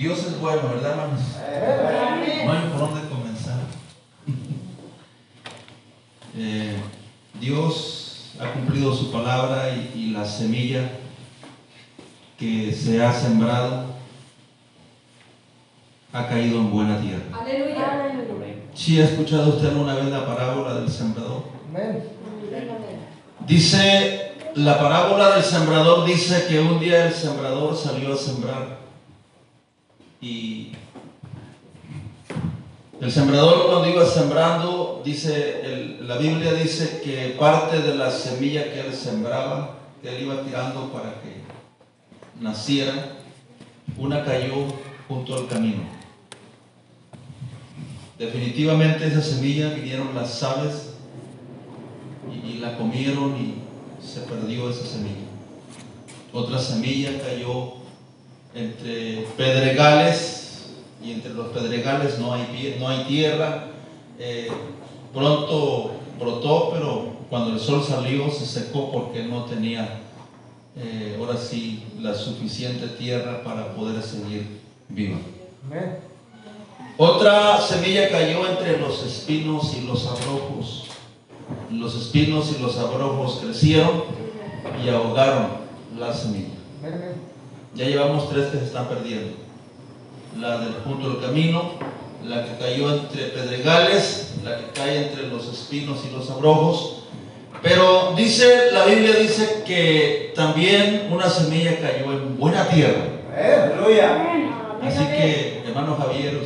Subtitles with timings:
[0.00, 1.20] Dios es bueno, ¿verdad, hermanos?
[2.46, 3.60] No hay por dónde comenzar.
[6.38, 6.76] Eh,
[7.40, 10.88] Dios ha cumplido su palabra y, y la semilla
[12.38, 13.86] que se ha sembrado
[16.12, 17.24] ha caído en buena tierra.
[17.32, 18.12] Aleluya.
[18.72, 21.42] ¿Sí ha escuchado usted alguna vez la parábola del sembrador?
[21.68, 22.04] Amén.
[23.44, 28.79] Dice, la parábola del sembrador dice que un día el sembrador salió a sembrar
[30.20, 30.72] y
[33.00, 38.80] el sembrador cuando iba sembrando, dice, la Biblia dice que parte de la semilla que
[38.80, 41.40] él sembraba, que él iba tirando para que
[42.38, 43.16] naciera,
[43.96, 44.66] una cayó
[45.08, 45.82] junto al camino.
[48.18, 50.90] Definitivamente esa semilla vinieron las aves
[52.30, 53.54] y, y la comieron y
[54.06, 55.24] se perdió esa semilla.
[56.34, 57.79] Otra semilla cayó
[58.54, 60.70] entre pedregales
[61.02, 63.66] y entre los pedregales no hay, no hay tierra.
[64.18, 64.48] Eh,
[65.14, 70.00] pronto brotó, pero cuando el sol salió se secó porque no tenía
[70.76, 75.18] eh, ahora sí la suficiente tierra para poder seguir viva.
[76.96, 80.84] Otra semilla cayó entre los espinos y los abrojos.
[81.70, 84.04] Los espinos y los abrojos crecieron
[84.84, 85.48] y ahogaron
[85.98, 86.48] la semilla.
[87.74, 89.36] Ya llevamos tres que se están perdiendo.
[90.38, 91.72] La del punto del camino,
[92.24, 97.04] la que cayó entre pedregales, la que cae entre los espinos y los abrojos.
[97.62, 103.02] Pero dice, la Biblia dice que también una semilla cayó en buena tierra.
[104.82, 106.40] Así que, hermano Javier,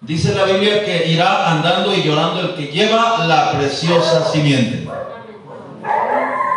[0.00, 4.88] dice la Biblia que irá andando y llorando el que lleva la preciosa simiente.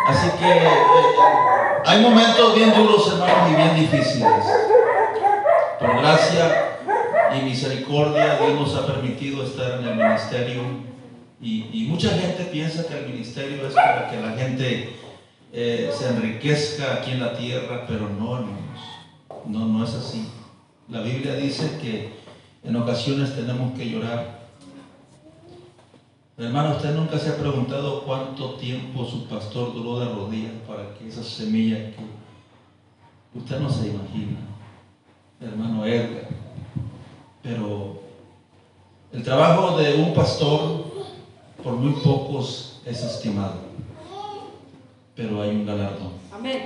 [0.06, 0.68] Así que eh,
[1.86, 4.44] hay momentos bien duros, hermanos, y bien difíciles.
[5.78, 6.78] Por gracia
[7.36, 10.62] y misericordia, Dios nos ha permitido estar en el ministerio.
[11.40, 14.96] Y, y mucha gente piensa que el ministerio es para que la gente
[15.52, 18.80] eh, se enriquezca aquí en la tierra, pero no, hermanos.
[19.46, 20.28] No, no es así.
[20.88, 22.14] La Biblia dice que
[22.64, 24.41] en ocasiones tenemos que llorar.
[26.38, 31.06] Hermano, usted nunca se ha preguntado cuánto tiempo su pastor duró de rodillas para que
[31.06, 34.38] esa semilla que usted no se imagina,
[35.40, 36.28] hermano Edgar.
[37.42, 38.00] Pero
[39.12, 40.86] el trabajo de un pastor
[41.62, 43.56] por muy pocos es estimado,
[45.14, 46.12] pero hay un galardón.
[46.32, 46.62] Amén.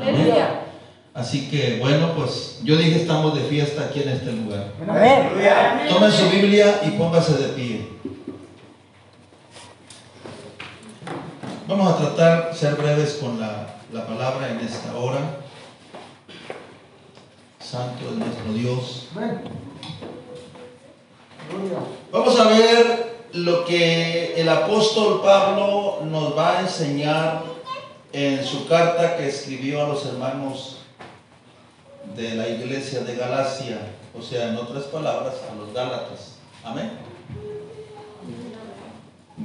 [0.00, 0.66] Aleluya.
[1.14, 4.72] Así que bueno, pues yo dije estamos de fiesta aquí en este lugar.
[4.88, 5.30] Amén.
[5.88, 7.98] Tomen su Biblia y póngase de pie.
[11.68, 15.18] Vamos a tratar de ser breves con la, la palabra en esta hora.
[17.60, 19.08] Santo es nuestro Dios.
[22.10, 27.42] Vamos a ver lo que el apóstol Pablo nos va a enseñar
[28.14, 30.78] en su carta que escribió a los hermanos
[32.16, 33.78] de la iglesia de Galacia,
[34.18, 36.36] o sea, en otras palabras, a los Gálatas.
[36.64, 36.92] Amén.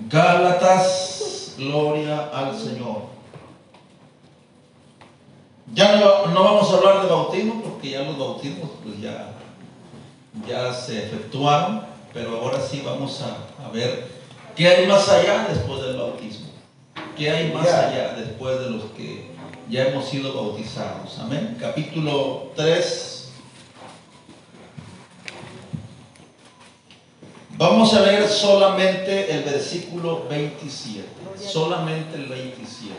[0.10, 3.14] Gálatas, gloria al Señor.
[5.74, 9.34] Ya no, no vamos a hablar de bautismo porque ya los bautismos pues ya,
[10.48, 11.82] ya se efectuaron,
[12.14, 14.08] pero ahora sí vamos a, a ver
[14.56, 16.48] qué hay más allá después del bautismo.
[17.18, 19.32] ¿Qué hay más allá después de los que
[19.70, 21.18] ya hemos sido bautizados?
[21.20, 21.58] Amén.
[21.60, 23.30] Capítulo 3.
[27.56, 31.23] Vamos a leer solamente el versículo 27.
[31.38, 32.94] Solamente el 27.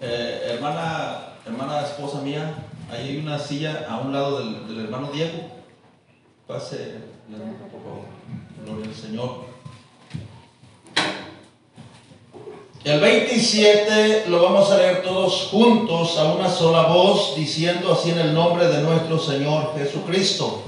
[0.00, 2.54] Eh, hermana, hermana esposa mía,
[2.90, 5.38] ahí hay una silla a un lado del, del hermano Diego.
[6.46, 6.96] Pase,
[7.28, 8.04] por favor.
[8.64, 9.50] Gloria al Señor.
[12.82, 18.18] El 27 lo vamos a leer todos juntos a una sola voz, diciendo así en
[18.20, 20.62] el nombre de nuestro Señor Jesucristo.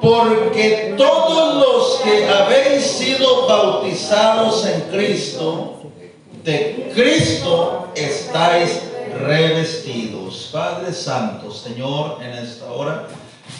[0.00, 5.82] Porque todos los que habéis sido bautizados en Cristo,
[6.42, 8.80] de Cristo estáis
[9.18, 10.48] revestidos.
[10.52, 13.08] Padre Santo, Señor, en esta hora,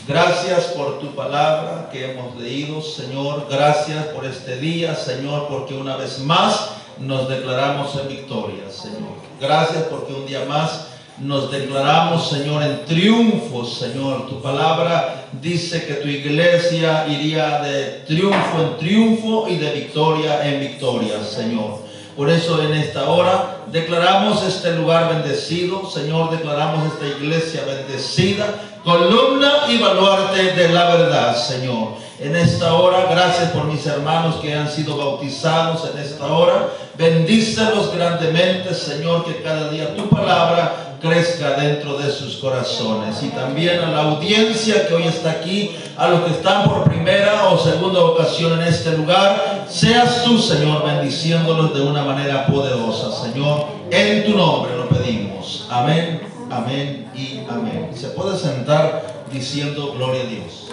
[0.09, 3.47] gracias por tu palabra que hemos leído, Señor.
[3.51, 9.13] Gracias por este día, Señor, porque una vez más nos declaramos en victoria, Señor.
[9.41, 10.90] Gracias porque un día más
[11.21, 14.27] nos declaramos, Señor, en triunfo, Señor.
[14.29, 20.61] Tu palabra dice que tu iglesia iría de triunfo en triunfo y de victoria en
[20.61, 21.79] victoria, Señor.
[22.17, 28.47] Por eso en esta hora declaramos este lugar bendecido, Señor, declaramos esta iglesia bendecida,
[28.83, 31.89] columna y baluarte de la verdad, Señor.
[32.19, 36.69] En esta hora, gracias por mis hermanos que han sido bautizados en esta hora.
[37.00, 43.23] Bendícelos grandemente, Señor, que cada día tu palabra crezca dentro de sus corazones.
[43.23, 47.49] Y también a la audiencia que hoy está aquí, a los que están por primera
[47.49, 53.69] o segunda ocasión en este lugar, seas tú, Señor, bendiciéndolos de una manera poderosa, Señor.
[53.91, 55.67] En tu nombre lo pedimos.
[55.70, 56.20] Amén,
[56.50, 57.93] amén y amén.
[57.94, 60.69] Se puede sentar diciendo gloria a Dios.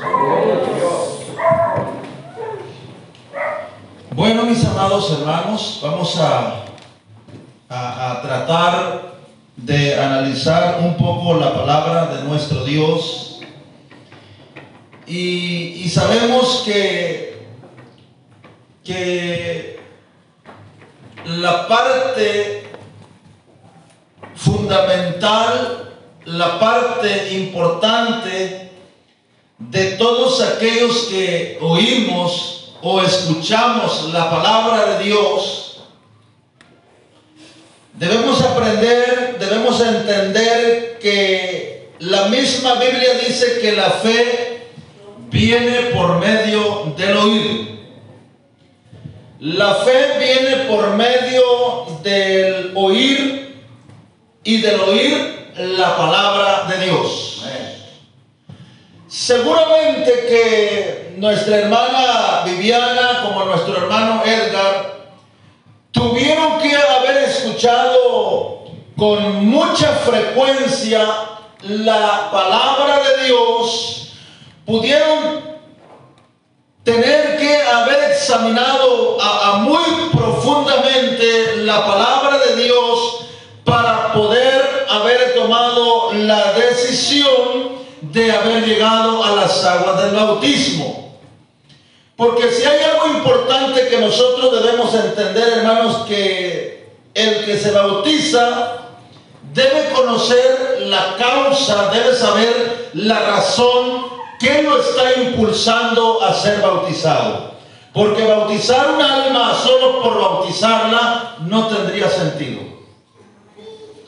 [4.18, 6.66] Bueno, mis amados hermanos, vamos a,
[7.70, 9.14] a, tratar
[9.56, 13.42] de analizar un poco la palabra de nuestro Dios.
[15.06, 17.46] Y, y sabemos que,
[18.84, 19.80] que
[21.26, 22.72] la parte
[24.34, 25.94] fundamental,
[26.26, 28.72] la parte importante
[29.60, 35.68] de todos aquellos que oímos o escuchamos la palabra de Dios,
[37.98, 44.68] Debemos aprender, debemos entender que la misma Biblia dice que la fe
[45.32, 47.80] viene por medio del oír.
[49.40, 53.64] La fe viene por medio del oír
[54.44, 57.44] y del oír la palabra de Dios.
[59.08, 64.98] Seguramente que nuestra hermana Viviana, como nuestro hermano Edgar,
[65.92, 68.66] tuvieron que haber escuchado
[68.96, 71.06] con mucha frecuencia
[71.64, 74.14] la palabra de Dios,
[74.66, 75.42] pudieron
[76.84, 83.26] tener que haber examinado a, a muy profundamente la palabra de Dios
[83.66, 90.97] para poder haber tomado la decisión de haber llegado a las aguas del bautismo.
[92.18, 98.78] Porque si hay algo importante que nosotros debemos entender, hermanos, que el que se bautiza
[99.54, 104.08] debe conocer la causa, debe saber la razón
[104.40, 107.52] que lo está impulsando a ser bautizado.
[107.94, 112.62] Porque bautizar un alma solo por bautizarla no tendría sentido.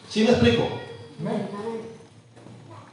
[0.10, 0.68] ¿Sí me explico?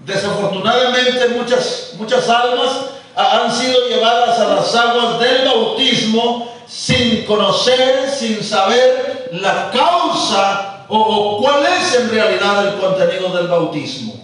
[0.01, 8.43] Desafortunadamente muchas, muchas almas han sido llevadas a las aguas del bautismo sin conocer, sin
[8.43, 14.15] saber la causa o, cuál es en realidad el contenido del bautismo.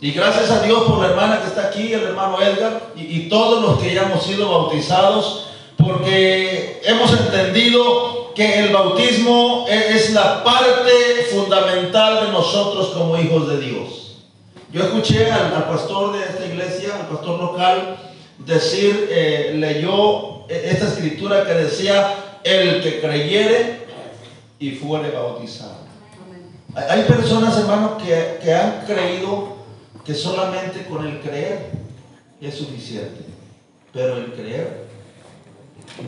[0.00, 3.62] Y gracias a Dios por la hermana que está aquí, el hermano Edgar, y, todos
[3.62, 5.46] los que ya hemos sido bautizados,
[5.78, 13.48] porque hemos entendido que el bautismo es, es la parte fundamental de nosotros como hijos
[13.48, 14.03] de Dios.
[14.74, 17.96] Yo escuché al, al, pastor de esta iglesia, al pastor local,
[18.38, 23.86] decir, eh, leyó esta escritura que decía, el que creyere
[24.58, 25.76] y fuere bautizado.
[26.74, 29.58] Hay, hay personas, hermanos, que, que han creído
[30.04, 31.70] que solamente con el creer
[32.40, 33.26] es suficiente,
[33.92, 34.86] pero el creer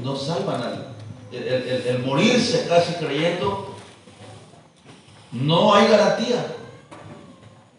[0.03, 0.85] no salva a nadie.
[1.31, 3.77] El, el, el morirse casi creyendo,
[5.31, 6.45] no hay garantía.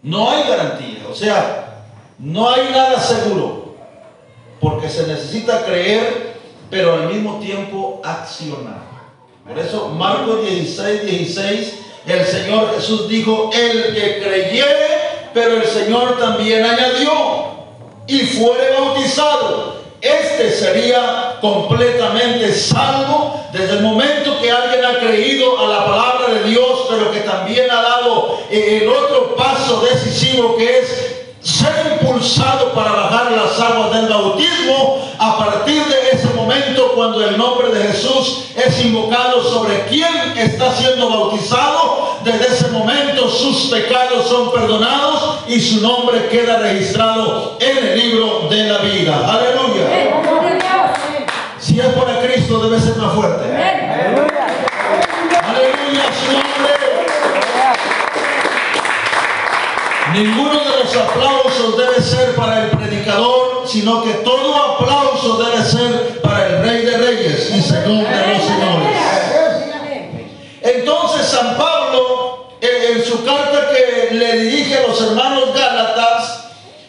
[0.02, 1.84] No hay garantía, o sea,
[2.20, 3.76] no hay nada seguro,
[4.60, 6.38] porque se necesita creer,
[6.70, 8.86] pero al mismo tiempo accionar.
[9.48, 11.74] Por eso Marcos 16, 16,
[12.06, 14.88] el Señor Jesús dijo, el que creyere,
[15.34, 17.12] pero el Señor también añadió,
[18.08, 25.68] y fuere bautizado, este sería completamente salvo desde el momento que alguien ha creído a
[25.68, 30.80] la palabra de Dios, pero que también ha dado eh, el otro paso decisivo que
[30.80, 37.24] es ser impulsado para bajar las aguas del bautismo a partir de ese momento cuando
[37.24, 43.70] el nombre de Jesús es invocado sobre quien está siendo bautizado, desde ese momento sus
[43.72, 49.16] pecados son perdonados y su nombre queda registrado en el libro de la vida.
[49.26, 49.84] Aleluya.
[51.60, 53.46] Si es por Cristo debe ser más fuerte.
[60.14, 66.22] Ninguno de los aplausos debe ser para el predicador, sino que todo aplauso debe ser
[66.22, 68.98] para el Rey de Reyes y Señor de los Señores.
[70.62, 76.46] Entonces San Pablo, en, su carta que le dirige a los hermanos Gálatas,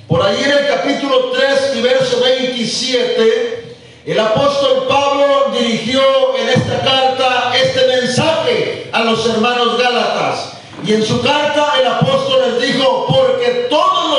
[0.06, 6.00] por ahí en el capítulo 3 y verso 27, el apóstol Pablo dirigió
[6.36, 10.52] en esta carta este mensaje a los hermanos Gálatas.
[10.84, 14.18] Y en su carta el apóstol les dijo, porque todos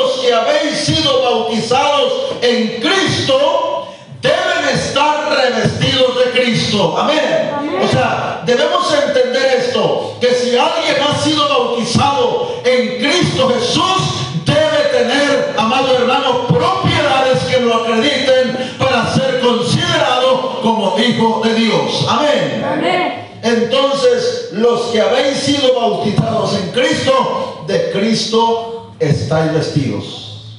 [6.80, 6.98] Cristo.
[6.98, 7.80] Amén.
[7.82, 14.88] O sea, debemos entender esto, que si alguien ha sido bautizado en Cristo Jesús, debe
[14.92, 22.06] tener, amado hermano, propiedades que lo acrediten para ser considerado como hijo de Dios.
[22.08, 22.64] Amén.
[22.64, 23.26] Amén.
[23.42, 30.56] Entonces, los que habéis sido bautizados en Cristo, de Cristo estáis vestidos.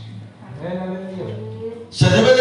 [1.92, 2.41] Se debe de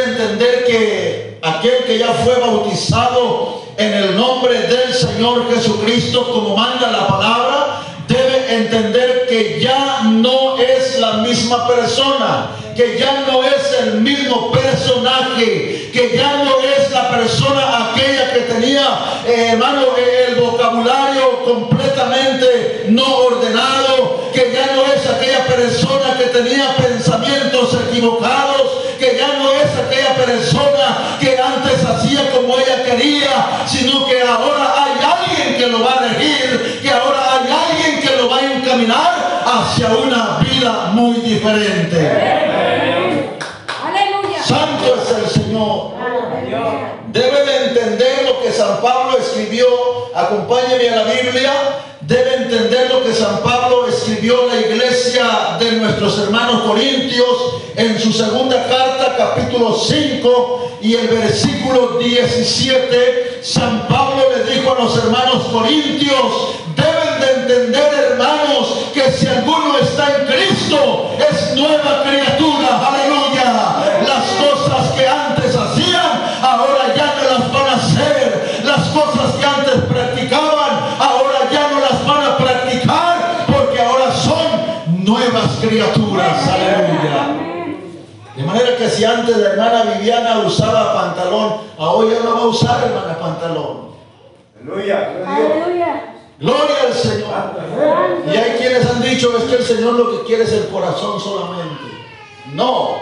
[1.91, 8.55] que ya fue bautizado en el nombre del Señor Jesucristo, como manda la palabra, debe
[8.59, 15.91] entender que ya no es la misma persona, que ya no es el mismo personaje,
[15.93, 18.87] que ya no es la persona aquella que tenía,
[19.27, 26.77] eh, hermano, el vocabulario completamente no ordenado, que ya no es aquella persona que tenía
[26.77, 34.07] pensamientos equivocados, que ya no es aquella persona que antes hacía como ella quería, sino
[34.07, 38.29] que ahora hay alguien que lo va a elegir, que ahora hay alguien que lo
[38.29, 41.99] va a encaminar hacia una vida muy diferente.
[43.85, 44.43] Aleluya.
[44.43, 45.93] Santo es el Señor.
[46.01, 46.95] Aleluya.
[47.09, 49.67] Debe de entender lo que San Pablo escribió.
[50.15, 51.53] Acompáñeme a la Biblia.
[52.01, 54.70] Debe entender lo que San Pablo escribió a la iglesia
[55.01, 63.41] de nuestros hermanos corintios en su segunda carta, capítulo 5 y el versículo 17.
[63.41, 69.70] San Pablo le dijo a los hermanos corintios, deben de entender hermanos que si alguno
[85.61, 86.49] criaturas.
[86.49, 87.25] Aleluya.
[87.25, 87.51] Amén.
[88.37, 92.47] De manera que si antes la hermana Viviana usaba pantalón, ahora ya no va a
[92.47, 93.91] usar hermana pantalón.
[94.57, 95.25] Aleluya.
[95.27, 96.15] Aleluya.
[96.39, 97.29] Gloria al Señor.
[98.33, 101.21] Y hay quienes han dicho es que el Señor lo que quiere es el corazón
[101.21, 101.91] solamente.
[102.55, 102.97] No,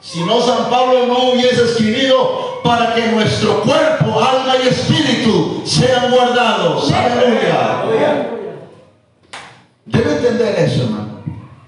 [0.00, 6.10] si no San Pablo no hubiese escribido para que nuestro cuerpo, alma y espíritu sean
[6.10, 6.90] guardados.
[6.92, 7.82] Aleluya.
[7.82, 8.30] Aleluya.
[9.84, 11.11] Debe entender eso, hermano.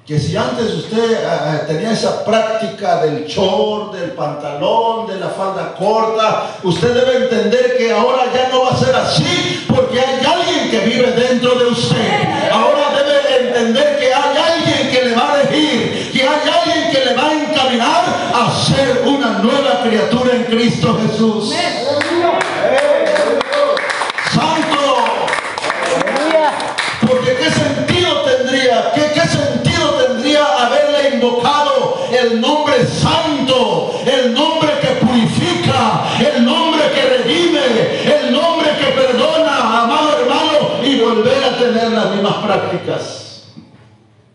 [0.07, 5.31] Que si antes usted ah, ah, tenía esa práctica del short, del pantalón, de la
[5.31, 10.21] falda corta, usted debe entender que ahora ya no va a ser así porque hay
[10.23, 12.23] alguien que vive dentro de usted.
[12.53, 17.05] Ahora debe entender que hay alguien que le va a elegir, que hay alguien que
[17.07, 21.55] le va a encaminar a ser una nueva criatura en Cristo Jesús.
[31.25, 37.61] Invocado el nombre santo, el nombre que purifica, el nombre que redime,
[38.05, 43.49] el nombre que perdona, amado hermano, y volver a tener las mismas prácticas.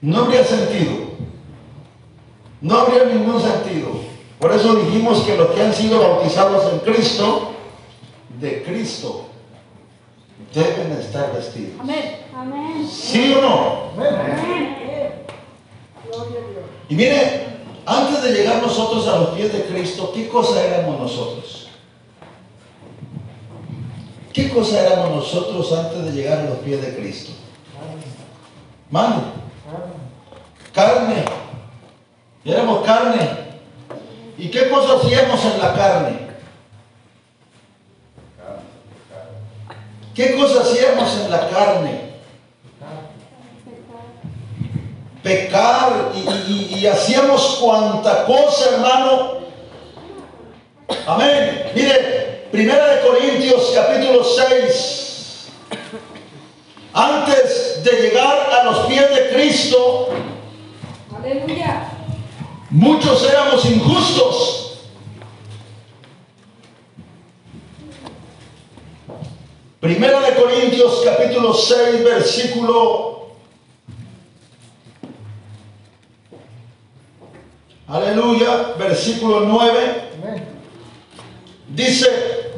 [0.02, 1.10] No habría sentido.
[2.62, 3.90] No habría ningún sentido.
[4.40, 7.52] Por eso dijimos que los que han sido bautizados en Cristo,
[8.40, 9.26] de Cristo,
[10.54, 11.74] deben estar vestidos.
[11.80, 12.26] Amén.
[12.36, 12.88] Amén.
[12.90, 13.92] ¿Sí o no?
[13.98, 14.89] Amén.
[16.90, 17.48] Y mire,
[17.86, 21.70] antes de llegar nosotros a los pies de Cristo, ¿qué cosa éramos nosotros?
[24.34, 27.32] ¿Qué cosa éramos nosotros antes de llegar a los pies de Cristo?
[28.90, 29.24] Mande.
[30.74, 31.26] Carne.
[32.46, 33.50] Éramos carne.
[34.38, 36.30] ¿Y qué cosas hacíamos en la carne?
[40.16, 42.09] ¿Qué cosas hacíamos en la carne?
[45.24, 46.20] Pecar y,
[46.52, 49.40] y- y hacíamos cuanta cosa, hermano.
[51.06, 51.72] Amén.
[51.76, 55.50] Mire, Primera de Corintios capítulo 6.
[56.94, 60.10] Antes de llegar a los pies de Cristo,
[61.16, 61.92] Aleluya.
[62.72, 64.80] muchos éramos injustos.
[69.80, 73.19] Primera de Corintios capítulo 6 versículo
[77.90, 80.48] Aleluya, versículo 9 Amén.
[81.70, 82.52] dice,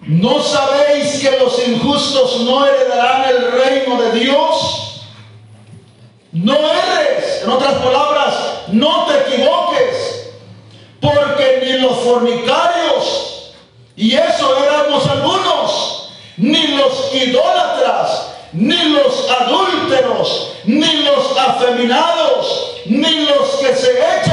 [0.00, 5.02] ¿no sabéis que los injustos no heredarán el reino de Dios?
[6.32, 8.34] No erres, en otras palabras,
[8.68, 10.30] no te equivoques,
[11.02, 13.52] porque ni los fornicarios,
[13.94, 23.48] y eso éramos algunos, ni los idólatras, ni los adúlteros, ni los afeminados, ni los
[23.60, 24.25] que se echan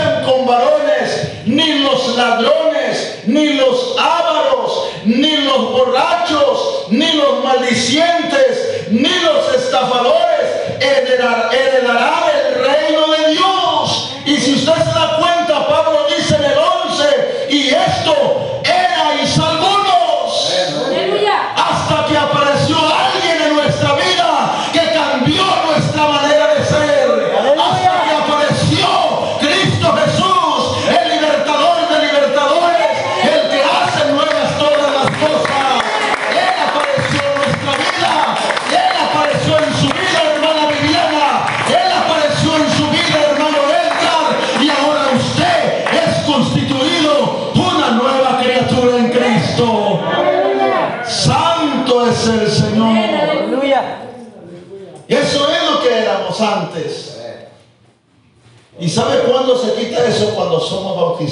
[2.15, 10.45] ladrones, ni los ávaros, ni los borrachos ni los maldicientes, ni los estafadores
[10.79, 14.09] heredar- heredarán el reino de Dios.
[14.25, 18.32] Y si usted se da cuenta, Pablo dice en el 11, y esto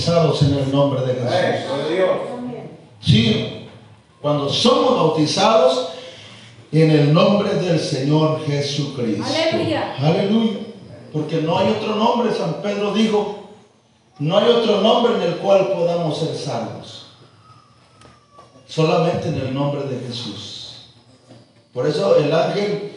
[0.02, 1.72] bautizados en el nombre de Jesús.
[3.02, 3.68] Sí,
[4.22, 5.90] cuando somos bautizados
[6.72, 9.24] en el nombre del Señor Jesucristo.
[9.26, 9.96] Aleluya.
[10.00, 10.60] Aleluya.
[11.12, 13.50] Porque no hay otro nombre, San Pedro dijo,
[14.20, 17.08] no hay otro nombre en el cual podamos ser salvos.
[18.68, 20.86] Solamente en el nombre de Jesús.
[21.74, 22.92] Por eso el ángel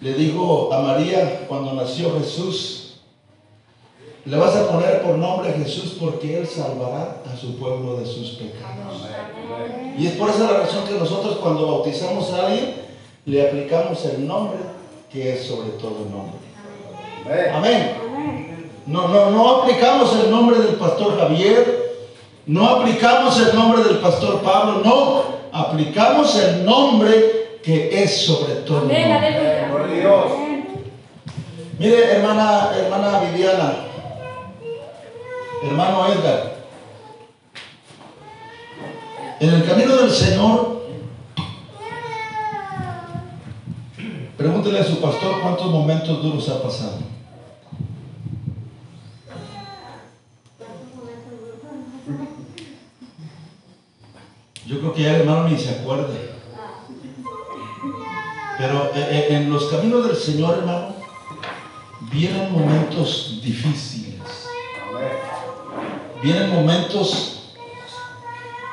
[0.00, 2.79] le dijo a María cuando nació Jesús,
[4.30, 8.06] le vas a poner por nombre a Jesús porque Él salvará a su pueblo de
[8.06, 9.04] sus pecados.
[9.98, 12.76] Y es por esa la razón que nosotros cuando bautizamos a alguien,
[13.26, 14.58] le aplicamos el nombre
[15.12, 16.38] que es sobre todo el nombre.
[17.52, 17.96] Amén.
[18.86, 21.90] No, no, no aplicamos el nombre del pastor Javier,
[22.46, 25.22] no aplicamos el nombre del pastor Pablo, no,
[25.52, 30.00] aplicamos el nombre que es sobre todo el nombre.
[30.00, 30.24] Dios.
[30.32, 30.68] Amén.
[31.80, 33.89] Mire, hermana, hermana Viviana,
[35.62, 36.60] hermano Edgar,
[39.40, 40.82] en el camino del Señor,
[44.36, 46.98] pregúntele a su pastor cuántos momentos duros ha pasado.
[54.66, 56.14] Yo creo que ya el hermano ni se acuerda.
[58.56, 60.94] Pero eh, eh, en los caminos del Señor, hermano,
[62.12, 64.09] vienen momentos difíciles.
[66.22, 67.54] Vienen momentos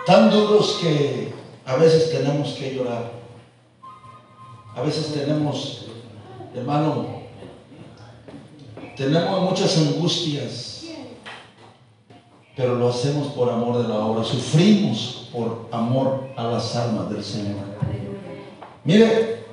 [0.06, 1.34] tan duros que
[1.66, 3.12] a veces tenemos que llorar,
[4.76, 5.86] a veces tenemos,
[6.56, 7.18] hermano,
[8.96, 10.86] tenemos muchas angustias,
[12.56, 17.24] pero lo hacemos por amor de la obra, sufrimos por amor a las almas del
[17.24, 17.78] Señor.
[18.84, 19.46] Mire,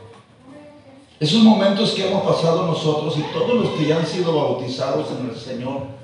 [1.21, 5.31] esos momentos que hemos pasado nosotros y todos los que ya han sido bautizados en
[5.31, 6.04] el Señor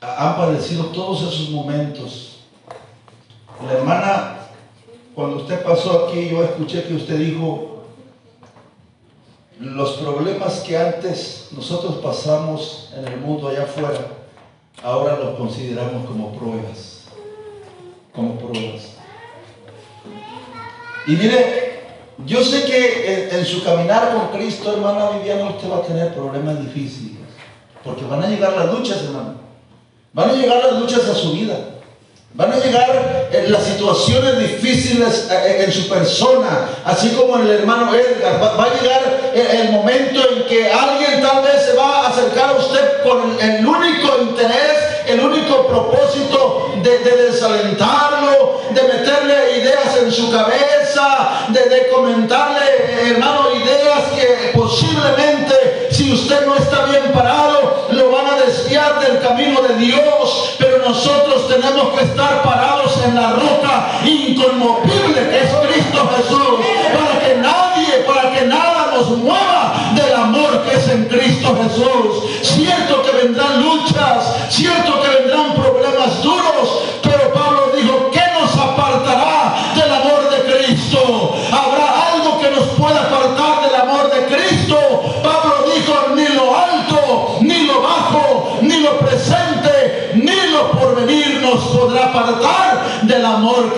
[0.00, 2.40] han padecido todos esos momentos.
[3.64, 4.38] La hermana,
[5.14, 7.84] cuando usted pasó aquí, yo escuché que usted dijo,
[9.58, 14.08] los problemas que antes nosotros pasamos en el mundo allá afuera,
[14.82, 17.04] ahora los consideramos como pruebas,
[18.14, 18.96] como pruebas.
[21.06, 21.84] Y mire,
[22.26, 26.60] yo sé que en, su caminar con Cristo, hermana Viviana, usted va a tener problemas
[26.60, 27.16] difíciles.
[27.84, 29.45] Porque van a llegar las luchas, hermano.
[30.16, 31.56] Van a llegar las luchas a su vida.
[32.32, 37.50] Van a llegar eh, las situaciones difíciles eh, en su persona, así como en el
[37.50, 38.42] hermano Edgar.
[38.42, 42.52] Va, a llegar el, momento en que alguien tal vez se va a acercar a
[42.54, 50.10] usted con el, único interés, el único propósito de, de desalentarlo, de meterle ideas en
[50.10, 57.86] su cabeza, de, comentarle, eh, hermano, ideas que posiblemente, si usted no está bien parado,
[58.46, 60.54] del camino de Dios.
[60.58, 64.85] Pero nosotros tenemos que estar parados en la roca inconmovible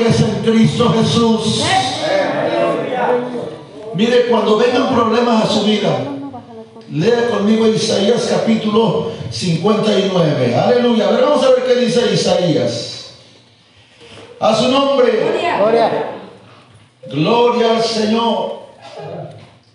[0.09, 1.63] es en Cristo Jesús.
[3.95, 5.91] Mire, cuando vengan problemas a su vida,
[6.93, 10.55] lea conmigo Isaías capítulo 59.
[10.55, 11.09] Aleluya.
[11.09, 13.15] A ver, vamos a ver qué dice Isaías.
[14.41, 15.57] A su nombre.
[15.59, 16.11] Gloria.
[17.09, 18.59] Gloria al Señor.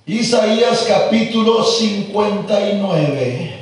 [0.06, 3.54] Isaías capítulo 59.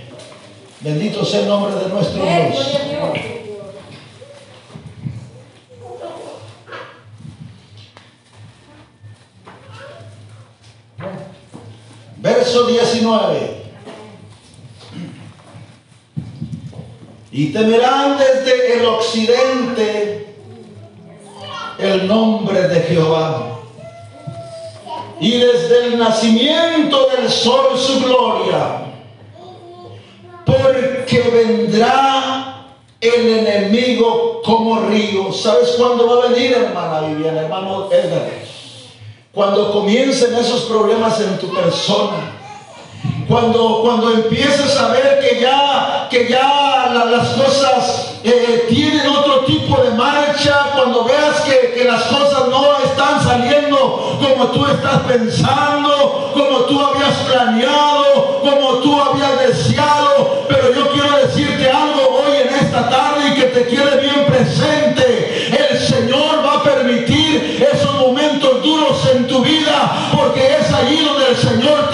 [0.81, 2.23] Bendito sea el nombre de nuestro.
[2.23, 2.27] Dios.
[2.31, 3.41] Gloria a Dios.
[12.51, 13.61] Verso 19.
[17.31, 20.35] Y temerán desde el occidente
[21.79, 23.59] el nombre de Jehová.
[25.19, 28.81] Y desde el nacimiento del sol su gloria.
[30.45, 32.65] Porque vendrá
[32.99, 35.31] el enemigo como río.
[35.31, 38.29] ¿Sabes cuándo va a venir, hermana Viviana, hermano Edgar?
[39.31, 42.40] Cuando comiencen esos problemas en tu persona.
[43.31, 49.45] Cuando, cuando empieces a ver que ya, que ya la- las cosas eh, tienen otro
[49.45, 54.99] tipo de marcha, cuando veas que, que las cosas no están saliendo como tú estás
[55.07, 62.35] pensando, como tú habías planeado, como tú habías deseado, pero yo quiero decirte algo hoy
[62.49, 65.69] en esta tarde y que te quede bien presente.
[65.71, 71.29] El Señor va a permitir esos momentos duros en tu vida porque es allí donde
[71.29, 71.90] el Señor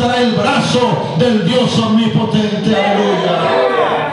[0.00, 4.12] estará el brazo del Dios omnipotente, aleluya.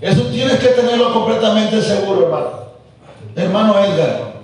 [0.00, 2.64] Eso tienes que tenerlo completamente seguro, hermano.
[3.34, 4.34] Hermano Edgar,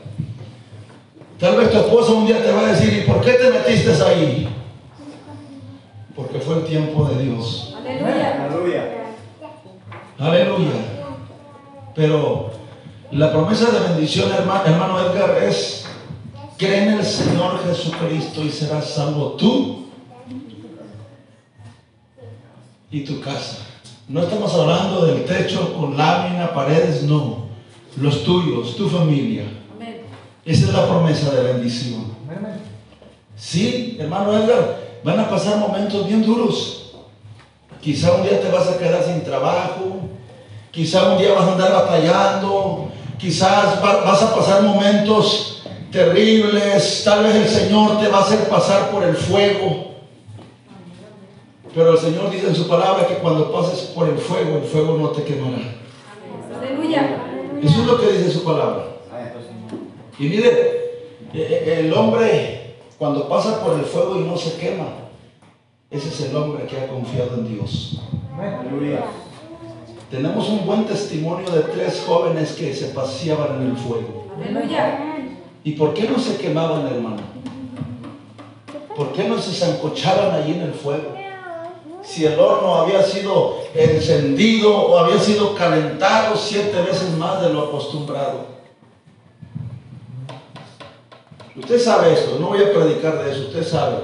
[1.38, 3.92] tal vez tu esposa un día te va a decir, ¿y por qué te metiste
[4.02, 4.48] ahí?
[6.16, 7.76] Porque fue el tiempo de Dios.
[7.78, 8.46] Aleluya.
[8.46, 8.84] Aleluya.
[10.18, 10.70] Aleluya.
[11.94, 12.50] Pero
[13.12, 15.86] la promesa de bendición, hermano, hermano Edgar, es
[16.56, 19.89] cree en el Señor Jesucristo y serás salvo tú
[22.90, 23.58] y tu casa.
[24.08, 27.48] No estamos hablando del techo con lámina, paredes, no.
[27.96, 29.44] Los tuyos, tu familia.
[29.76, 30.02] Amén.
[30.44, 32.10] Esa es la promesa de bendición.
[33.36, 36.92] Sí, hermano Edgar, van a pasar momentos bien duros.
[37.80, 40.00] Quizá un día te vas a quedar sin trabajo,
[40.70, 47.24] quizá un día vas a andar batallando, quizás va- vas a pasar momentos terribles, tal
[47.24, 49.89] vez el Señor te va a hacer pasar por el fuego.
[51.74, 54.98] Pero el Señor dice en su palabra que cuando pases por el fuego, el fuego
[54.98, 55.58] no te quemará.
[56.58, 57.26] Aleluya.
[57.62, 58.86] Eso es lo que dice su palabra.
[60.18, 60.48] Y mire,
[61.32, 64.88] eh, eh, el hombre cuando pasa por el fuego y no se quema,
[65.90, 68.02] ese es el hombre que ha confiado en Dios.
[68.38, 69.04] Aleluya.
[70.10, 74.26] Tenemos un buen testimonio de tres jóvenes que se paseaban en el fuego.
[74.36, 74.98] Aleluya.
[75.62, 77.22] ¿Y por qué no se quemaban, hermano?
[78.96, 81.14] ¿Por qué no se zancochaban allí en el fuego?
[82.02, 87.64] Si el horno había sido encendido o había sido calentado siete veces más de lo
[87.64, 88.46] acostumbrado.
[91.56, 93.96] Usted sabe esto, no voy a predicar de eso, usted sabe.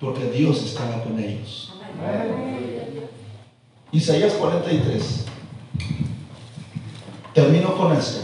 [0.00, 1.72] Porque Dios estaba con ellos.
[3.92, 5.24] Isaías 43.
[7.32, 8.20] Termino con esto.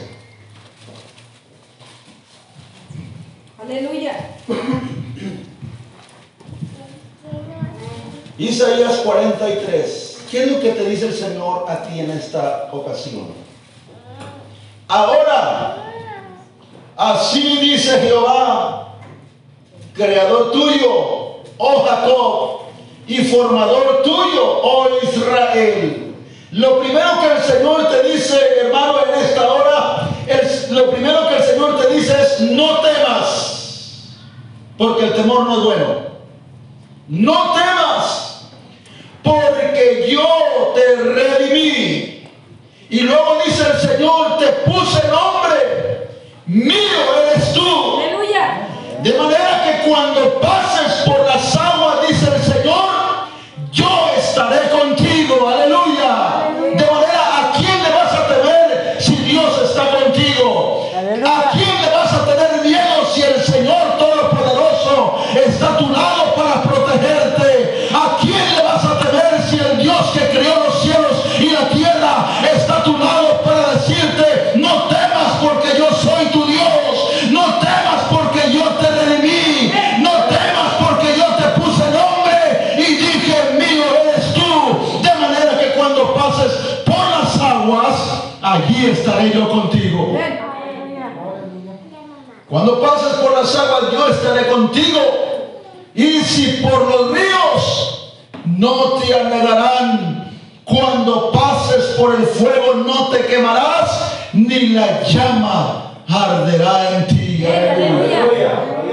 [3.62, 4.36] Aleluya.
[8.38, 10.24] Isaías 43.
[10.30, 13.28] ¿Qué es lo que te dice el Señor a ti en esta ocasión?
[14.88, 15.76] Ahora,
[16.96, 18.96] así dice Jehová,
[19.94, 22.60] creador tuyo, oh Jacob,
[23.06, 26.16] y formador tuyo, oh Israel.
[26.50, 31.36] Lo primero que el Señor te dice, hermano, en esta hora, es, lo primero que
[31.36, 34.16] el Señor te dice es, no temas,
[34.76, 36.04] porque el temor no es bueno.
[37.06, 37.73] No temas,
[39.24, 42.28] porque yo te redimí.
[42.90, 46.08] Y luego dice el Señor, te puse nombre,
[46.46, 46.76] mío
[47.32, 48.00] eres tú.
[48.00, 48.68] Aleluya.
[49.02, 50.63] De manera que cuando pases
[89.04, 90.16] estaré yo contigo.
[92.48, 95.00] Cuando pases por las aguas, yo estaré estaré contigo.
[95.94, 98.14] Y si por los ríos
[98.44, 100.30] no te anegarán,
[100.64, 107.44] cuando pases por el fuego no te quemarás, ni la llama arderá en ti.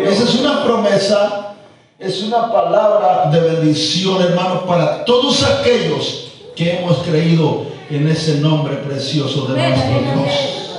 [0.04, 1.56] Esa es una promesa,
[1.98, 8.78] es una palabra de bendición, hermano, para todos aquellos que hemos creído en ese nombre
[8.78, 10.72] precioso de nuestro Dios.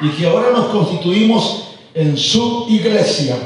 [0.00, 3.36] Y que ahora nos constituimos en su iglesia.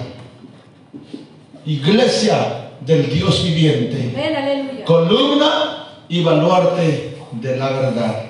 [1.65, 4.83] Iglesia del Dios viviente.
[4.85, 8.23] Columna y baluarte de la verdad.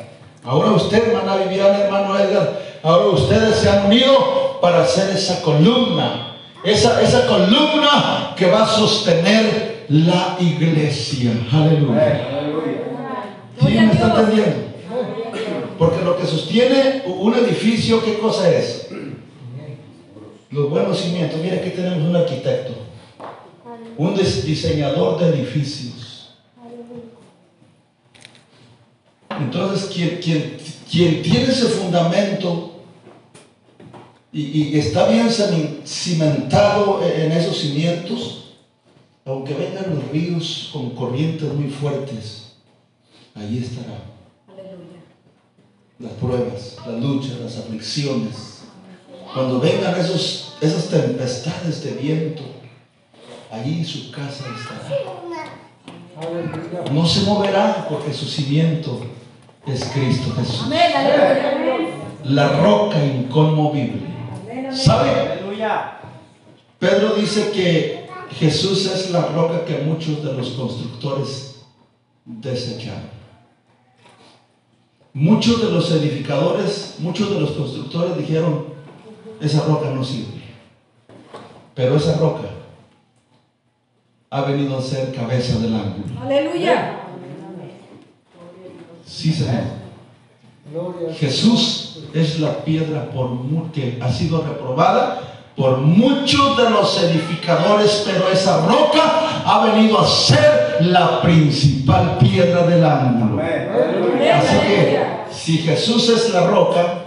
[0.45, 6.37] Ahora usted, hermana Viviana, hermano Edgar, ahora ustedes se han unido para hacer esa columna.
[6.65, 11.33] Esa, esa columna que va a sostener la iglesia.
[11.53, 12.29] Aleluya.
[13.61, 14.72] ¿Quién me está entendiendo?
[16.53, 18.89] Sostiene un edificio, ¿qué cosa es?
[20.51, 21.41] Los buenos cimientos.
[21.41, 22.75] Mira, aquí tenemos un arquitecto,
[23.97, 26.35] un diseñador de edificios.
[29.31, 30.59] Entonces, quien, quien,
[30.91, 32.83] quien tiene ese fundamento
[34.31, 35.31] y, y, está bien
[35.87, 38.57] cimentado en esos cimientos,
[39.25, 42.57] aunque vengan los ríos con corrientes muy fuertes,
[43.35, 44.12] ahí estará
[46.03, 48.63] las pruebas, las luchas, las aflicciones,
[49.33, 52.43] cuando vengan esos, esas tempestades de viento,
[53.51, 54.83] allí su casa estará.
[56.93, 59.01] No se moverá porque su cimiento
[59.67, 60.67] es Cristo Jesús.
[62.25, 64.13] La roca inconmovible.
[64.73, 65.41] ¿Sabe?
[66.79, 71.63] Pedro dice que Jesús es la roca que muchos de los constructores
[72.25, 73.22] desecharon.
[75.15, 78.65] Muchos de los edificadores, muchos de los constructores dijeron,
[79.41, 80.43] esa roca no sirve.
[81.75, 82.49] Pero esa roca
[84.31, 86.21] ha venido a ser cabeza del ángulo.
[86.23, 87.01] Aleluya.
[89.07, 89.83] Sí, Señor.
[91.19, 93.31] Jesús es la piedra por
[93.73, 95.21] que ha sido reprobada
[95.57, 102.67] por muchos de los edificadores, pero esa roca ha venido a ser la principal piedra
[102.67, 103.43] del ángulo.
[103.43, 107.05] Así que si Jesús es la roca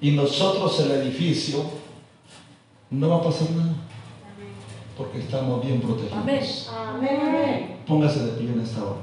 [0.00, 1.64] y nosotros el edificio,
[2.90, 3.74] no va a pasar nada.
[4.96, 6.70] Porque estamos bien protegidos.
[7.86, 9.00] Póngase de pie en esta hora.